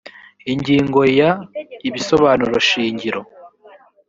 ingingo 0.51 0.99
ya…: 1.19 1.29
ibisobanuro 1.87 2.55
shingiro 2.67 3.21